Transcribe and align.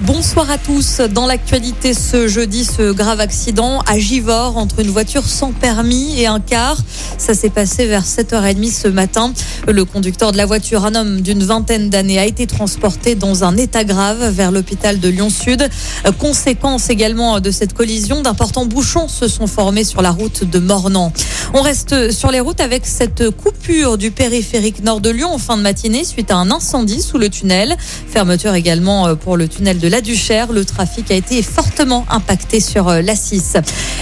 Bonsoir 0.00 0.50
à 0.50 0.58
tous. 0.58 1.00
Dans 1.12 1.24
l'actualité 1.24 1.94
ce 1.94 2.26
jeudi, 2.26 2.64
ce 2.64 2.90
grave 2.90 3.20
accident 3.20 3.78
à 3.86 3.96
Givors 3.96 4.56
entre 4.56 4.80
une 4.80 4.90
voiture 4.90 5.24
sans 5.24 5.52
permis 5.52 6.20
et 6.20 6.26
un 6.26 6.40
car. 6.40 6.76
Ça 7.16 7.32
s'est 7.32 7.48
passé 7.48 7.86
vers 7.86 8.02
7h30 8.02 8.72
ce 8.72 8.88
matin. 8.88 9.32
Le 9.68 9.84
conducteur 9.84 10.32
de 10.32 10.36
la 10.36 10.46
voiture, 10.46 10.84
un 10.84 10.96
homme 10.96 11.20
d'une 11.20 11.44
vingtaine 11.44 11.90
d'années, 11.90 12.18
a 12.18 12.26
été 12.26 12.48
transporté 12.48 13.14
dans 13.14 13.44
un 13.44 13.56
état 13.56 13.84
grave 13.84 14.30
vers 14.30 14.50
l'hôpital 14.50 14.98
de 14.98 15.08
Lyon-Sud. 15.08 15.68
Conséquence 16.18 16.90
également 16.90 17.38
de 17.38 17.52
cette 17.52 17.72
collision, 17.72 18.20
d'importants 18.20 18.66
bouchons 18.66 19.06
se 19.06 19.28
sont 19.28 19.46
formés 19.46 19.84
sur 19.84 20.02
la 20.02 20.10
route 20.10 20.42
de 20.42 20.58
Mornan. 20.58 21.12
On 21.54 21.62
reste 21.62 22.10
sur 22.10 22.32
les 22.32 22.40
routes 22.40 22.60
avec 22.60 22.84
cette 22.84 23.30
coupure 23.30 23.96
du 23.96 24.10
périphérique 24.10 24.82
nord 24.82 25.00
de 25.00 25.10
Lyon 25.10 25.32
en 25.32 25.38
fin 25.38 25.56
de 25.56 25.62
matinée 25.62 26.02
suite 26.02 26.32
à 26.32 26.36
un 26.36 26.50
incendie 26.50 27.00
sous 27.00 27.16
le 27.16 27.28
tunnel. 27.28 27.76
Fermeture 28.08 28.54
également 28.54 29.14
pour 29.14 29.36
le 29.36 29.46
tunnel 29.46 29.78
de 29.78 29.83
la 29.88 30.00
Duchère. 30.00 30.52
Le 30.52 30.64
trafic 30.64 31.10
a 31.10 31.14
été 31.14 31.42
fortement 31.42 32.04
impacté 32.10 32.60
sur 32.60 32.90
la 32.90 33.16
6. 33.16 33.56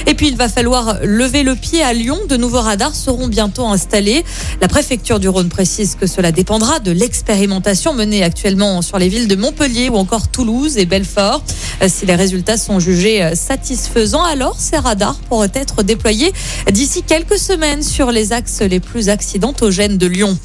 Et 0.06 0.14
puis 0.14 0.28
il 0.28 0.36
va 0.36 0.48
falloir 0.48 0.98
lever 1.02 1.42
le 1.42 1.55
pied 1.55 1.82
à 1.82 1.92
Lyon. 1.92 2.18
De 2.28 2.36
nouveaux 2.36 2.60
radars 2.60 2.95
seront 2.95 3.28
bientôt 3.28 3.66
installés. 3.66 4.24
La 4.60 4.68
préfecture 4.68 5.20
du 5.20 5.28
Rhône 5.28 5.48
précise 5.48 5.96
que 6.00 6.06
cela 6.06 6.32
dépendra 6.32 6.78
de 6.78 6.91
l'expérimentation 6.91 7.95
menée 7.95 8.22
actuellement 8.22 8.82
sur 8.82 8.98
les 8.98 9.08
villes 9.08 9.28
de 9.28 9.36
Montpellier 9.36 9.88
ou 9.88 9.96
encore 9.96 10.28
Toulouse 10.28 10.78
et 10.78 10.86
Belfort. 10.86 11.42
Si 11.86 12.06
les 12.06 12.14
résultats 12.14 12.56
sont 12.56 12.80
jugés 12.80 13.34
satisfaisants, 13.34 14.24
alors 14.24 14.56
ces 14.58 14.77
radars 14.77 15.16
pourraient 15.28 15.50
être 15.55 15.83
déployés 15.83 16.33
d'ici 16.70 17.02
quelques 17.02 17.38
semaines 17.38 17.83
sur 17.83 18.12
les 18.12 18.33
axes 18.33 18.60
les 18.60 18.80
plus 18.80 19.08
accidentogènes 19.08 19.98
de 19.98 20.06
Lyon. 20.06 20.38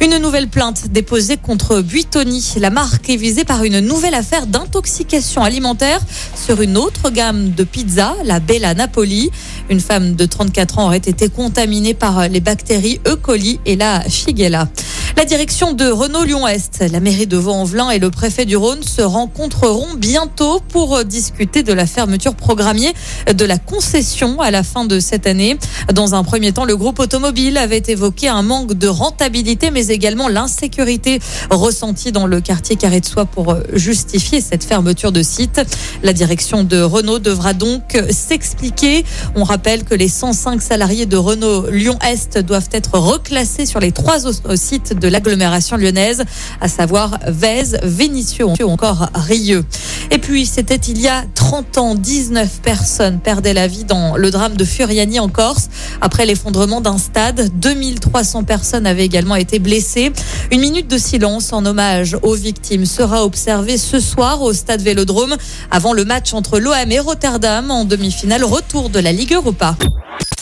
Une 0.00 0.18
nouvelle 0.18 0.48
plainte 0.48 0.88
déposée 0.88 1.36
contre 1.36 1.80
Buitoni. 1.80 2.54
La 2.58 2.70
marque 2.70 3.08
est 3.10 3.16
visée 3.16 3.44
par 3.44 3.64
une 3.64 3.80
nouvelle 3.80 4.14
affaire 4.14 4.46
d'intoxication 4.46 5.42
alimentaire 5.42 6.00
sur 6.34 6.60
une 6.60 6.76
autre 6.76 7.10
gamme 7.10 7.50
de 7.50 7.64
pizza, 7.64 8.14
la 8.24 8.40
Bella 8.40 8.74
Napoli. 8.74 9.30
Une 9.70 9.80
femme 9.80 10.14
de 10.14 10.26
34 10.26 10.78
ans 10.78 10.86
aurait 10.86 10.96
été 10.98 11.28
contaminée 11.28 11.94
par 11.94 12.28
les 12.28 12.40
bactéries 12.40 13.00
E. 13.06 13.16
coli 13.16 13.60
et 13.66 13.76
la 13.76 14.06
Shigella. 14.08 14.68
La 15.16 15.24
direction 15.24 15.72
de 15.72 15.86
Renault 15.86 16.24
Lyon-Est, 16.24 16.84
la 16.90 16.98
mairie 16.98 17.28
de 17.28 17.36
Vaux-en-Velin 17.36 17.90
et 17.90 18.00
le 18.00 18.10
préfet 18.10 18.44
du 18.44 18.56
Rhône 18.56 18.82
se 18.82 19.00
rencontreront 19.00 19.94
bientôt 19.96 20.60
pour 20.70 21.04
discuter 21.04 21.62
de 21.62 21.72
la 21.72 21.86
fermeture 21.86 22.34
programmée 22.34 22.92
de 23.32 23.44
la 23.44 23.58
concession 23.58 24.40
à 24.40 24.50
la 24.50 24.64
fin 24.64 24.84
de 24.84 24.98
cette 24.98 25.28
année. 25.28 25.56
Dans 25.92 26.16
un 26.16 26.24
premier 26.24 26.50
temps, 26.50 26.64
le 26.64 26.76
groupe 26.76 26.98
automobile 26.98 27.58
avait 27.58 27.82
évoqué 27.86 28.26
un 28.28 28.42
manque 28.42 28.74
de 28.74 28.88
rentabilité, 28.88 29.70
mais 29.70 29.86
également 29.86 30.26
l'insécurité 30.26 31.20
ressentie 31.48 32.10
dans 32.10 32.26
le 32.26 32.40
quartier 32.40 32.74
Carré 32.74 33.00
de 33.00 33.06
Soie 33.06 33.24
pour 33.24 33.56
justifier 33.72 34.40
cette 34.40 34.64
fermeture 34.64 35.12
de 35.12 35.22
site. 35.22 35.60
La 36.02 36.12
direction 36.12 36.64
de 36.64 36.82
Renault 36.82 37.20
devra 37.20 37.54
donc 37.54 38.02
s'expliquer. 38.10 39.04
On 39.36 39.44
rappelle 39.44 39.84
que 39.84 39.94
les 39.94 40.08
105 40.08 40.60
salariés 40.60 41.06
de 41.06 41.16
Renault 41.16 41.70
Lyon-Est 41.70 42.38
doivent 42.38 42.70
être 42.72 42.98
reclassés 42.98 43.64
sur 43.64 43.78
les 43.78 43.92
trois 43.92 44.26
autres 44.26 44.56
sites 44.56 44.92
l'agglomération 45.08 45.76
lyonnaise, 45.76 46.24
à 46.60 46.68
savoir 46.68 47.18
Vèze, 47.26 47.78
Vénissieux 47.82 48.46
ou 48.46 48.68
encore 48.68 49.08
Rieux. 49.14 49.64
Et 50.10 50.18
puis, 50.18 50.46
c'était 50.46 50.76
il 50.76 51.00
y 51.00 51.08
a 51.08 51.24
30 51.34 51.78
ans, 51.78 51.94
19 51.94 52.60
personnes 52.62 53.20
perdaient 53.20 53.54
la 53.54 53.66
vie 53.66 53.84
dans 53.84 54.16
le 54.16 54.30
drame 54.30 54.56
de 54.56 54.64
Furiani 54.64 55.18
en 55.20 55.28
Corse. 55.28 55.68
Après 56.00 56.26
l'effondrement 56.26 56.80
d'un 56.80 56.98
stade, 56.98 57.50
2300 57.58 58.44
personnes 58.44 58.86
avaient 58.86 59.04
également 59.04 59.36
été 59.36 59.58
blessées. 59.58 60.12
Une 60.50 60.60
minute 60.60 60.88
de 60.88 60.98
silence 60.98 61.52
en 61.52 61.64
hommage 61.64 62.16
aux 62.22 62.34
victimes 62.34 62.86
sera 62.86 63.24
observée 63.24 63.78
ce 63.78 64.00
soir 64.00 64.42
au 64.42 64.52
stade 64.52 64.82
Vélodrome 64.82 65.36
avant 65.70 65.92
le 65.92 66.04
match 66.04 66.34
entre 66.34 66.58
l'OM 66.58 66.90
et 66.90 67.00
Rotterdam 67.00 67.70
en 67.70 67.84
demi-finale 67.84 68.44
retour 68.44 68.90
de 68.90 68.98
la 68.98 69.12
Ligue 69.12 69.32
Europa. 69.32 69.76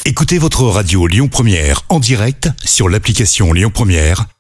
Écoutez 0.05 0.39
votre 0.39 0.65
radio 0.65 1.07
Lyon 1.07 1.29
Première 1.29 1.83
en 1.89 2.01
direct 2.01 2.49
sur 2.65 2.89
l'application 2.89 3.53
Lyon 3.53 3.71
Première, 3.73 4.27